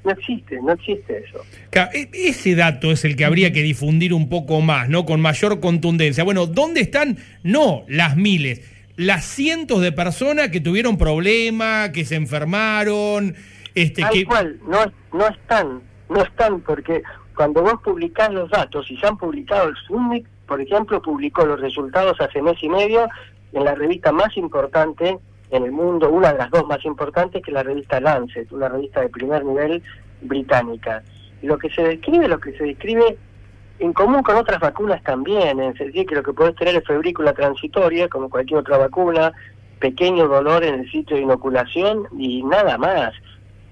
No 0.02 0.12
existe, 0.12 0.58
no 0.62 0.72
existe 0.72 1.24
eso. 1.26 1.44
E, 1.72 2.08
ese 2.12 2.54
dato 2.54 2.90
es 2.90 3.04
el 3.04 3.16
que 3.16 3.24
habría 3.24 3.52
que 3.52 3.62
difundir 3.62 4.14
un 4.14 4.28
poco 4.28 4.60
más, 4.60 4.88
¿no? 4.88 5.04
Con 5.04 5.20
mayor 5.20 5.60
contundencia. 5.60 6.24
Bueno, 6.24 6.46
¿dónde 6.46 6.80
están? 6.80 7.18
No 7.42 7.84
las 7.86 8.16
miles, 8.16 8.62
las 8.96 9.24
cientos 9.24 9.82
de 9.82 9.92
personas 9.92 10.48
que 10.48 10.60
tuvieron 10.60 10.96
problemas, 10.96 11.90
que 11.90 12.04
se 12.04 12.16
enfermaron. 12.16 13.34
Este, 13.74 14.02
Tal 14.02 14.12
que... 14.12 14.24
cual, 14.24 14.58
no, 14.66 14.78
no 15.12 15.28
están, 15.28 15.82
no 16.08 16.22
están, 16.22 16.60
porque 16.60 17.02
cuando 17.36 17.62
vos 17.62 17.74
publicás 17.84 18.32
los 18.32 18.50
datos, 18.50 18.90
y 18.90 18.96
se 18.96 19.06
han 19.06 19.18
publicado, 19.18 19.68
el 19.68 19.76
SUNIC, 19.86 20.26
por 20.46 20.60
ejemplo, 20.60 21.00
publicó 21.00 21.44
los 21.44 21.60
resultados 21.60 22.20
hace 22.20 22.42
mes 22.42 22.56
y 22.62 22.68
medio 22.68 23.08
en 23.52 23.64
la 23.64 23.74
revista 23.74 24.12
más 24.12 24.36
importante 24.36 25.18
en 25.50 25.64
el 25.64 25.72
mundo, 25.72 26.10
una 26.10 26.32
de 26.32 26.38
las 26.38 26.50
dos 26.50 26.66
más 26.66 26.84
importantes, 26.84 27.42
que 27.42 27.50
es 27.50 27.54
la 27.54 27.62
revista 27.62 28.00
Lancet, 28.00 28.50
una 28.52 28.68
revista 28.68 29.00
de 29.00 29.08
primer 29.08 29.44
nivel 29.44 29.82
británica. 30.22 31.02
Y 31.42 31.46
lo 31.46 31.58
que 31.58 31.70
se 31.70 31.82
describe, 31.82 32.28
lo 32.28 32.38
que 32.38 32.56
se 32.56 32.64
describe 32.64 33.16
en 33.78 33.92
común 33.92 34.22
con 34.22 34.36
otras 34.36 34.60
vacunas 34.60 35.02
también, 35.02 35.58
el 35.58 35.76
sentido 35.76 36.06
que 36.06 36.14
lo 36.16 36.22
que 36.22 36.32
puedes 36.32 36.54
tener 36.54 36.76
es 36.76 36.86
febrícula 36.86 37.32
transitoria, 37.32 38.08
como 38.08 38.30
cualquier 38.30 38.60
otra 38.60 38.78
vacuna, 38.78 39.32
pequeño 39.80 40.28
dolor 40.28 40.62
en 40.62 40.80
el 40.80 40.90
sitio 40.90 41.16
de 41.16 41.22
inoculación 41.22 42.06
y 42.16 42.42
nada 42.42 42.78
más. 42.78 43.12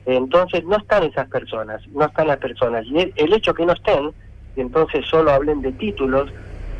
Entonces 0.06 0.64
no 0.64 0.78
están 0.78 1.04
esas 1.04 1.28
personas, 1.28 1.86
no 1.88 2.06
están 2.06 2.28
las 2.28 2.38
personas. 2.38 2.86
Y 2.86 3.12
el, 3.14 3.32
hecho 3.34 3.52
que 3.52 3.66
no 3.66 3.74
estén, 3.74 4.12
y 4.56 4.62
entonces 4.62 5.04
solo 5.06 5.30
hablen 5.30 5.60
de 5.60 5.72
títulos, 5.72 6.30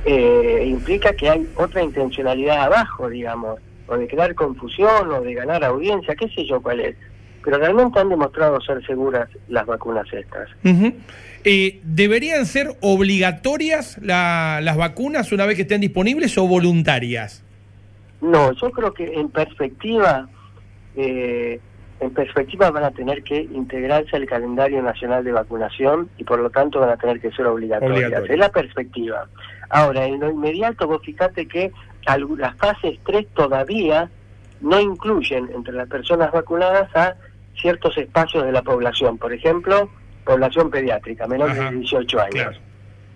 eh, 0.07 0.65
implica 0.67 1.13
que 1.13 1.29
hay 1.29 1.47
otra 1.57 1.83
intencionalidad 1.83 2.63
abajo, 2.63 3.09
digamos 3.11 3.61
o 3.89 3.97
de 3.97 4.07
crear 4.07 4.35
confusión 4.35 5.11
o 5.11 5.21
de 5.21 5.35
ganar 5.35 5.65
audiencia, 5.65 6.15
qué 6.15 6.29
sé 6.29 6.47
yo 6.47 6.61
cuál 6.61 6.81
es. 6.81 6.97
Pero 7.45 7.59
realmente 7.59 7.99
han 7.99 8.09
demostrado 8.09 8.61
ser 8.61 8.85
seguras 8.87 9.29
las 9.49 9.65
vacunas 9.65 10.07
estas. 10.13 10.51
Eh, 11.45 11.81
¿Deberían 11.83 12.47
ser 12.47 12.69
obligatorias 12.81 13.99
las 14.03 14.77
vacunas 14.77 15.33
una 15.33 15.47
vez 15.47 15.57
que 15.57 15.63
estén 15.63 15.81
disponibles 15.81 16.37
o 16.37 16.47
voluntarias? 16.47 17.45
No, 18.21 18.53
yo 18.53 18.71
creo 18.71 18.93
que 18.93 19.15
en 19.15 19.31
perspectiva, 19.31 20.29
eh, 20.97 21.61
en 22.01 22.11
perspectiva 22.11 22.71
van 22.71 22.85
a 22.85 22.91
tener 22.91 23.23
que 23.23 23.41
integrarse 23.41 24.17
al 24.17 24.27
calendario 24.27 24.83
nacional 24.83 25.25
de 25.25 25.33
vacunación 25.33 26.11
y 26.19 26.25
por 26.25 26.41
lo 26.41 26.51
tanto 26.51 26.81
van 26.81 26.91
a 26.91 26.97
tener 26.97 27.21
que 27.21 27.31
ser 27.31 27.47
obligatorias. 27.47 28.13
Es 28.29 28.39
la 28.39 28.51
perspectiva. 28.51 29.29
Ahora, 29.71 30.07
en 30.07 30.19
lo 30.19 30.31
inmediato, 30.31 30.87
vos 30.89 31.01
fíjate 31.05 31.47
que 31.47 31.73
las 32.17 32.57
fases 32.57 32.99
3 33.05 33.27
todavía 33.35 34.11
no 34.61 34.81
incluyen 34.81 35.49
entre 35.55 35.75
las 35.75 35.89
personas 35.89 36.33
vacunadas 36.33 36.95
a 36.95 37.15
ciertos 37.61 37.97
espacios 37.99 38.45
de 38.45 38.53
la 38.53 38.63
población, 38.63 39.19
por 39.19 39.33
ejemplo, 39.33 39.91
población 40.25 40.71
pediátrica, 40.71 41.27
menor 41.27 41.55
de 41.55 41.77
18 41.77 42.21
años. 42.21 42.61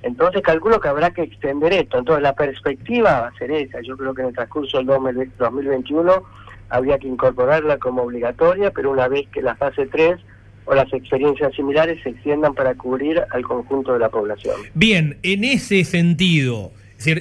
Entonces 0.02 0.42
calculo 0.42 0.80
que 0.80 0.88
habrá 0.88 1.10
que 1.12 1.22
extender 1.22 1.72
esto. 1.72 1.98
Entonces 1.98 2.22
la 2.22 2.34
perspectiva 2.34 3.20
va 3.20 3.26
a 3.28 3.38
ser 3.38 3.52
esa. 3.52 3.80
Yo 3.82 3.96
creo 3.96 4.14
que 4.14 4.22
en 4.22 4.28
el 4.28 4.34
transcurso 4.34 4.78
del 4.78 4.86
2021 4.86 6.24
habría 6.70 6.98
que 6.98 7.06
incorporarla 7.06 7.78
como 7.78 8.02
obligatoria, 8.02 8.72
pero 8.72 8.90
una 8.90 9.06
vez 9.06 9.28
que 9.28 9.42
la 9.42 9.54
fase 9.54 9.86
3 9.86 10.18
o 10.64 10.74
las 10.74 10.92
experiencias 10.92 11.54
similares 11.54 12.02
se 12.02 12.10
extiendan 12.10 12.54
para 12.54 12.74
cubrir 12.74 13.22
al 13.30 13.42
conjunto 13.42 13.92
de 13.92 13.98
la 13.98 14.08
población. 14.08 14.56
Bien, 14.74 15.18
en 15.22 15.44
ese 15.44 15.84
sentido, 15.84 16.72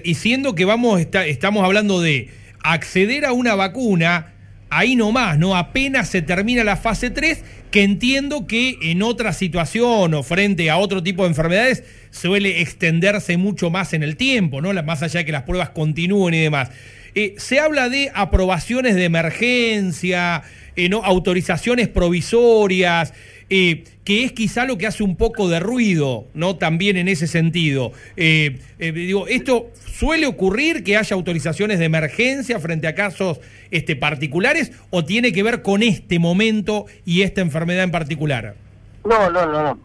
y 0.04 0.16
siendo 0.16 0.56
que 0.56 0.66
vamos, 0.66 1.02
estamos 1.02 1.64
hablando 1.64 2.02
de 2.02 2.30
acceder 2.64 3.26
a 3.26 3.34
una 3.34 3.56
vacuna, 3.56 4.34
ahí 4.70 4.96
nomás, 4.96 5.38
¿no? 5.38 5.56
Apenas 5.56 6.10
se 6.10 6.22
termina 6.22 6.64
la 6.64 6.78
fase 6.78 7.10
3, 7.10 7.44
que 7.72 7.84
entiendo 7.84 8.48
que 8.48 8.78
en 8.82 9.02
otra 9.02 9.34
situación 9.34 10.14
o 10.14 10.24
frente 10.24 10.70
a 10.70 10.78
otro 10.78 11.04
tipo 11.04 11.24
de 11.24 11.30
enfermedades 11.30 11.84
suele 12.10 12.62
extenderse 12.62 13.38
mucho 13.38 13.70
más 13.70 13.94
en 13.94 14.04
el 14.04 14.16
tiempo, 14.16 14.62
¿no? 14.62 14.74
Más 14.84 15.04
allá 15.04 15.20
de 15.20 15.26
que 15.26 15.32
las 15.32 15.44
pruebas 15.44 15.70
continúen 15.70 16.34
y 16.34 16.40
demás. 16.40 16.72
Eh, 17.14 17.36
se 17.38 17.60
habla 17.60 17.90
de 17.90 18.10
aprobaciones 18.14 18.96
de 18.96 19.04
emergencia, 19.04 20.44
eh, 20.78 20.88
¿no? 20.88 21.04
autorizaciones 21.04 21.90
provisorias, 21.90 23.14
eh, 23.54 23.84
que 24.06 24.24
es 24.24 24.32
quizá 24.32 24.66
lo 24.66 24.78
que 24.78 24.88
hace 24.88 25.04
un 25.04 25.18
poco 25.18 25.50
de 25.50 25.60
ruido, 25.60 26.24
¿no? 26.34 26.56
También 26.56 26.96
en 26.96 27.10
ese 27.10 27.28
sentido. 27.28 27.92
Eh, 28.16 28.62
eh, 28.80 28.94
digo, 28.94 29.28
¿esto 29.28 29.72
suele 29.76 30.26
ocurrir 30.26 30.86
que 30.86 30.96
haya 30.96 31.14
autorizaciones 31.18 31.78
de 31.78 31.84
emergencia 31.84 32.62
frente 32.62 32.88
a 32.88 32.96
casos 32.96 33.42
este, 33.70 33.98
particulares 33.98 34.72
o 34.90 35.04
tiene 35.04 35.34
que 35.34 35.44
ver 35.44 35.64
con 35.64 35.84
este 35.84 36.18
momento 36.18 36.86
y 37.04 37.24
esta 37.24 37.42
enfermedad 37.42 37.84
en 37.84 37.92
particular? 37.92 38.56
No, 39.04 39.30
no, 39.30 39.46
no, 39.46 39.64
no. 39.64 39.80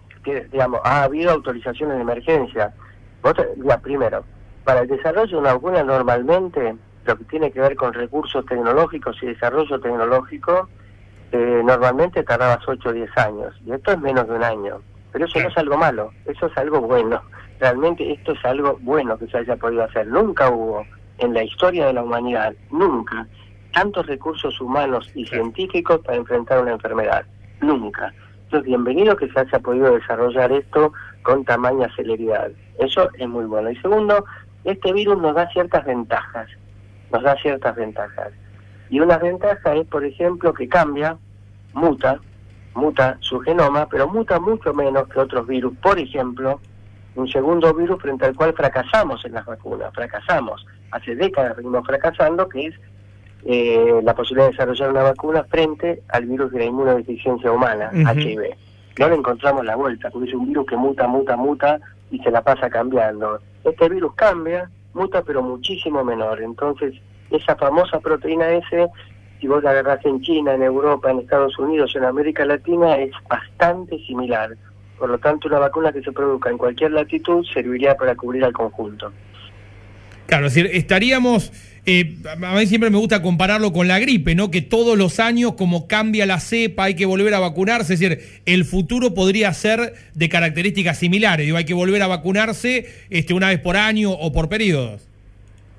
digamos, 0.52 0.80
ha 0.85 1.02
habido 1.02 1.32
autorizaciones 1.32 1.96
de 1.96 2.02
emergencia. 2.02 2.73
primero, 3.82 4.25
para 4.62 4.82
el 4.82 4.87
desarrollo 4.87 5.28
de 5.28 5.37
una 5.38 5.54
vacuna 5.54 5.82
normalmente 5.82 6.76
lo 7.04 7.18
que 7.18 7.25
tiene 7.25 7.50
que 7.50 7.58
ver 7.58 7.75
con 7.75 7.92
recursos 7.92 8.46
tecnológicos 8.46 9.16
y 9.23 9.26
desarrollo 9.26 9.80
tecnológico 9.80 10.68
eh, 11.33 11.62
normalmente 11.64 12.23
tardabas 12.23 12.66
8 12.66 12.88
o 12.88 12.92
10 12.92 13.18
años, 13.18 13.54
y 13.64 13.73
esto 13.73 13.92
es 13.92 14.00
menos 14.00 14.28
de 14.28 14.35
un 14.35 14.45
año. 14.45 14.80
Pero 15.12 15.25
eso 15.25 15.40
no 15.40 15.49
es 15.49 15.56
algo 15.56 15.76
malo, 15.76 16.12
eso 16.26 16.47
es 16.47 16.56
algo 16.56 16.80
bueno. 16.80 17.23
Realmente 17.59 18.12
esto 18.12 18.33
es 18.33 18.45
algo 18.45 18.78
bueno 18.83 19.18
que 19.18 19.26
se 19.28 19.38
haya 19.38 19.56
podido 19.56 19.85
hacer. 19.85 20.06
Nunca 20.06 20.50
hubo 20.50 20.85
en 21.18 21.33
la 21.33 21.42
historia 21.42 21.87
de 21.87 21.95
la 21.95 22.02
humanidad, 22.02 22.54
nunca, 22.71 23.26
tantos 23.73 24.06
recursos 24.06 24.61
humanos 24.61 25.11
y 25.14 25.26
científicos 25.26 26.00
para 26.04 26.18
enfrentar 26.18 26.61
una 26.61 26.73
enfermedad. 26.73 27.25
Nunca. 27.61 28.12
Entonces, 28.45 28.66
bienvenido 28.66 29.16
que 29.16 29.28
se 29.30 29.40
haya 29.40 29.59
podido 29.59 29.95
desarrollar 29.95 30.52
esto 30.52 30.92
con 31.23 31.45
tamaña 31.45 31.88
celeridad. 31.97 32.50
Eso 32.78 33.09
es 33.18 33.28
muy 33.28 33.45
bueno. 33.47 33.71
Y 33.71 33.76
segundo, 33.76 34.25
este 34.64 34.92
virus 34.92 35.21
nos 35.21 35.35
da 35.35 35.49
ciertas 35.50 35.85
ventajas. 35.85 36.49
Nos 37.12 37.23
da 37.23 37.37
ciertas 37.37 37.75
ventajas. 37.75 38.33
Y 38.90 39.00
una 39.00 39.18
ventaja 39.18 39.74
es, 39.74 39.86
por 39.86 40.04
ejemplo, 40.04 40.52
que 40.54 40.68
cambia, 40.68 41.16
muta, 41.72 42.20
muta 42.74 43.16
su 43.20 43.40
genoma, 43.40 43.88
pero 43.88 44.08
muta 44.08 44.38
mucho 44.38 44.72
menos 44.74 45.08
que 45.08 45.18
otros 45.18 45.46
virus. 45.46 45.76
Por 45.78 45.98
ejemplo, 45.98 46.60
un 47.16 47.28
segundo 47.28 47.72
virus 47.74 48.00
frente 48.00 48.26
al 48.26 48.34
cual 48.34 48.54
fracasamos 48.54 49.24
en 49.24 49.32
las 49.32 49.46
vacunas, 49.46 49.92
fracasamos. 49.94 50.64
Hace 50.90 51.16
décadas 51.16 51.56
venimos 51.56 51.84
fracasando, 51.86 52.48
que 52.48 52.66
es 52.66 52.74
eh, 53.44 54.00
la 54.02 54.14
posibilidad 54.14 54.46
de 54.46 54.52
desarrollar 54.52 54.90
una 54.90 55.02
vacuna 55.02 55.44
frente 55.44 56.02
al 56.08 56.26
virus 56.26 56.52
de 56.52 56.58
la 56.60 56.64
inmunodeficiencia 56.66 57.50
humana, 57.50 57.90
HIV. 57.92 58.56
No 58.98 59.08
le 59.08 59.14
encontramos 59.14 59.64
la 59.64 59.76
vuelta, 59.76 60.10
porque 60.10 60.28
es 60.28 60.34
un 60.34 60.46
virus 60.46 60.66
que 60.66 60.76
muta, 60.76 61.06
muta, 61.06 61.36
muta 61.36 61.80
y 62.10 62.18
se 62.20 62.30
la 62.30 62.42
pasa 62.42 62.70
cambiando. 62.70 63.40
Este 63.64 63.88
virus 63.88 64.14
cambia, 64.14 64.70
muta, 64.94 65.22
pero 65.22 65.42
muchísimo 65.42 66.02
menor. 66.02 66.40
Entonces, 66.40 66.94
esa 67.30 67.56
famosa 67.56 68.00
proteína 68.00 68.50
S, 68.50 68.88
si 69.40 69.47
vos 69.47 69.62
la 69.62 69.71
agarrás 69.71 70.04
en 70.04 70.21
China, 70.23 70.54
en 70.54 70.62
Europa, 70.62 71.11
en 71.11 71.21
Estados 71.21 71.59
Unidos, 71.59 71.95
en 71.95 72.04
América 72.04 72.45
Latina, 72.45 72.97
es 72.97 73.12
bastante 73.28 73.99
similar. 74.06 74.56
Por 74.99 75.11
lo 75.11 75.18
tanto, 75.18 75.49
una 75.49 75.59
vacuna 75.59 75.92
que 75.92 76.02
se 76.02 76.12
produzca 76.12 76.50
en 76.50 76.59
cualquier 76.59 76.92
latitud 76.92 77.45
serviría 77.52 77.97
para 77.97 78.14
cubrir 78.14 78.45
al 78.45 78.52
conjunto. 78.52 79.12
Claro, 80.26 80.47
es 80.47 80.54
decir, 80.54 80.71
estaríamos, 80.73 81.52
eh, 81.85 82.16
a 82.25 82.54
mí 82.54 82.66
siempre 82.66 82.90
me 82.90 82.99
gusta 82.99 83.23
compararlo 83.23 83.73
con 83.73 83.87
la 83.87 83.99
gripe, 83.99 84.35
¿no? 84.35 84.50
Que 84.50 84.62
todos 84.62 84.99
los 84.99 85.21
años, 85.21 85.52
como 85.52 85.87
cambia 85.87 86.26
la 86.26 86.40
cepa, 86.40 86.85
hay 86.85 86.95
que 86.95 87.06
volver 87.06 87.35
a 87.35 87.38
vacunarse, 87.38 87.95
es 87.95 88.00
decir, 88.00 88.40
el 88.45 88.64
futuro 88.64 89.14
podría 89.14 89.52
ser 89.52 89.95
de 90.14 90.28
características 90.28 90.99
similares, 90.99 91.47
digo, 91.47 91.59
hay 91.59 91.64
que 91.64 91.75
volver 91.75 92.02
a 92.02 92.09
vacunarse 92.09 92.87
este, 93.11 93.35
una 93.35 93.49
vez 93.49 93.61
por 93.61 93.76
año 93.76 94.11
o 94.11 94.33
por 94.33 94.49
periodos. 94.49 95.06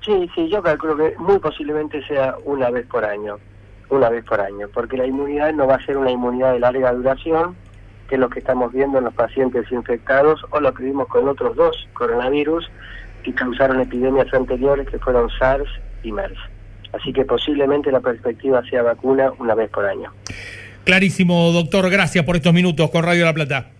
Sí, 0.08 0.30
sí, 0.34 0.48
yo 0.48 0.62
calculo 0.62 0.96
que 0.96 1.14
muy 1.18 1.38
posiblemente 1.38 2.02
sea 2.06 2.34
una 2.46 2.70
vez 2.70 2.86
por 2.86 3.04
año, 3.04 3.36
una 3.90 4.08
vez 4.08 4.24
por 4.24 4.40
año, 4.40 4.66
porque 4.72 4.96
la 4.96 5.04
inmunidad 5.04 5.52
no 5.52 5.66
va 5.66 5.74
a 5.74 5.84
ser 5.84 5.98
una 5.98 6.10
inmunidad 6.10 6.54
de 6.54 6.60
larga 6.60 6.94
duración, 6.94 7.54
que 8.08 8.14
es 8.14 8.18
lo 8.18 8.30
que 8.30 8.38
estamos 8.38 8.72
viendo 8.72 8.96
en 8.96 9.04
los 9.04 9.12
pacientes 9.12 9.70
infectados 9.70 10.40
o 10.48 10.60
lo 10.60 10.72
que 10.72 10.84
vimos 10.84 11.08
con 11.08 11.28
otros 11.28 11.56
dos 11.56 11.76
coronavirus 11.92 12.70
que 13.22 13.34
causaron 13.34 13.82
epidemias 13.82 14.32
anteriores 14.32 14.88
que 14.88 14.98
fueron 14.98 15.28
SARS 15.38 15.68
y 16.02 16.10
MERS. 16.10 16.38
Así 16.94 17.12
que 17.12 17.26
posiblemente 17.26 17.92
la 17.92 18.00
perspectiva 18.00 18.62
sea 18.70 18.82
vacuna 18.82 19.30
una 19.38 19.54
vez 19.54 19.68
por 19.68 19.84
año. 19.84 20.10
Clarísimo, 20.84 21.52
doctor. 21.52 21.90
Gracias 21.90 22.24
por 22.24 22.36
estos 22.36 22.54
minutos 22.54 22.88
con 22.90 23.02
Radio 23.04 23.26
La 23.26 23.34
Plata. 23.34 23.72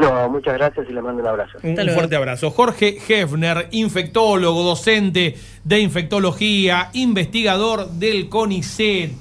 No, 0.00 0.28
muchas 0.28 0.54
gracias 0.54 0.86
y 0.88 0.92
les 0.92 1.02
mando 1.02 1.22
un 1.22 1.28
abrazo. 1.28 1.58
Un, 1.62 1.78
un 1.78 1.88
fuerte 1.90 2.16
abrazo. 2.16 2.50
Jorge 2.50 2.98
Hefner, 3.08 3.68
infectólogo, 3.72 4.62
docente 4.62 5.36
de 5.62 5.80
infectología, 5.80 6.90
investigador 6.94 7.88
del 7.90 8.28
CONICET. 8.28 9.12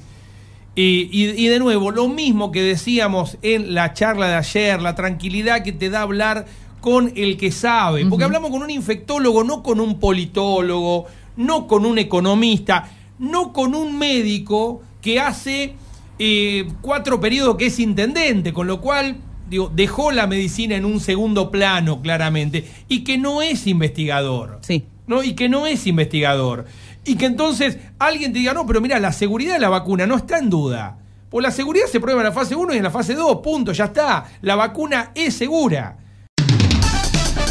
Y, 0.75 1.09
y, 1.11 1.45
y, 1.45 1.47
de 1.49 1.59
nuevo, 1.59 1.91
lo 1.91 2.07
mismo 2.07 2.51
que 2.51 2.63
decíamos 2.63 3.37
en 3.43 3.75
la 3.75 3.93
charla 3.93 4.27
de 4.27 4.35
ayer, 4.35 4.81
la 4.81 4.95
tranquilidad 4.95 5.63
que 5.63 5.71
te 5.71 5.91
da 5.91 6.01
hablar 6.01 6.45
con 6.81 7.11
el 7.15 7.37
que 7.37 7.51
sabe. 7.51 8.05
Porque 8.05 8.15
uh 8.15 8.19
-huh. 8.19 8.25
hablamos 8.25 8.49
con 8.49 8.63
un 8.63 8.71
infectólogo, 8.71 9.43
no 9.43 9.61
con 9.61 9.79
un 9.79 9.99
politólogo, 9.99 11.05
no 11.37 11.67
con 11.67 11.85
un 11.85 11.99
economista, 11.99 12.89
no 13.19 13.53
con 13.53 13.75
un 13.75 13.97
médico 13.99 14.81
que 15.01 15.19
hace 15.19 15.75
eh, 16.17 16.67
cuatro 16.81 17.19
periodos 17.19 17.55
que 17.57 17.67
es 17.67 17.79
intendente, 17.79 18.51
con 18.51 18.65
lo 18.65 18.81
cual 18.81 19.17
digo, 19.49 19.71
dejó 19.73 20.11
la 20.11 20.27
medicina 20.27 20.75
en 20.75 20.85
un 20.85 20.99
segundo 20.99 21.51
plano 21.51 22.01
claramente, 22.01 22.67
y 22.87 23.03
que 23.03 23.17
no 23.17 23.41
es 23.41 23.67
investigador. 23.67 24.59
Sí. 24.61 24.85
¿no? 25.07 25.23
Y 25.23 25.33
que 25.33 25.49
no 25.49 25.67
es 25.67 25.85
investigador. 25.87 26.65
Y 27.05 27.15
que 27.15 27.25
entonces 27.25 27.77
alguien 27.99 28.31
te 28.31 28.39
diga, 28.39 28.53
no, 28.53 28.65
pero 28.65 28.81
mira, 28.81 28.99
la 28.99 29.11
seguridad 29.11 29.53
de 29.53 29.59
la 29.59 29.69
vacuna 29.69 30.07
no 30.07 30.15
está 30.15 30.37
en 30.37 30.49
duda. 30.49 30.97
Pues 31.29 31.43
la 31.43 31.51
seguridad 31.51 31.87
se 31.91 31.99
prueba 31.99 32.21
en 32.21 32.27
la 32.27 32.31
fase 32.31 32.55
1 32.55 32.73
y 32.73 32.77
en 32.77 32.83
la 32.83 32.91
fase 32.91 33.15
2, 33.15 33.39
punto, 33.41 33.71
ya 33.71 33.85
está. 33.85 34.25
La 34.41 34.55
vacuna 34.55 35.11
es 35.15 35.35
segura. 35.35 35.97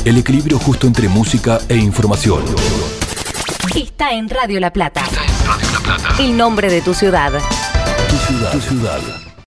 El 0.04 0.18
equilibrio 0.18 0.58
justo 0.58 0.86
entre 0.86 1.08
música 1.08 1.60
e 1.68 1.76
información. 1.76 2.44
Está 3.74 4.12
en 4.12 4.28
Radio 4.28 4.60
La 4.60 4.72
Plata. 4.72 5.02
Está 5.02 5.24
en 5.24 5.46
Radio 5.46 5.70
La 5.72 5.80
Plata. 5.80 6.22
El 6.22 6.36
nombre 6.36 6.70
de 6.70 6.80
tu 6.80 6.94
ciudad. 6.94 7.32
Tu 8.08 8.16
ciudad. 8.16 8.52
Tu 8.52 8.60
ciudad. 8.60 9.31